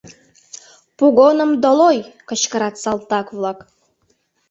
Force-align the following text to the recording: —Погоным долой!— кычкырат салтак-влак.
—Погоным 0.97 1.51
долой!— 1.63 1.99
кычкырат 2.29 2.75
салтак-влак. 2.83 3.59